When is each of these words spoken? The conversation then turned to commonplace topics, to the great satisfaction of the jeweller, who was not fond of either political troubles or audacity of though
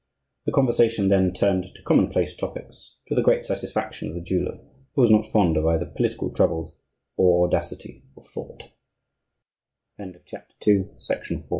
The 0.47 0.51
conversation 0.51 1.09
then 1.09 1.31
turned 1.31 1.65
to 1.75 1.83
commonplace 1.83 2.35
topics, 2.35 2.95
to 3.07 3.13
the 3.13 3.21
great 3.21 3.45
satisfaction 3.45 4.09
of 4.09 4.15
the 4.15 4.21
jeweller, 4.21 4.57
who 4.95 5.01
was 5.03 5.11
not 5.11 5.27
fond 5.27 5.57
of 5.57 5.67
either 5.67 5.85
political 5.85 6.31
troubles 6.31 6.79
or 7.19 7.45
audacity 7.45 8.01
of 8.17 8.27
though 9.95 10.11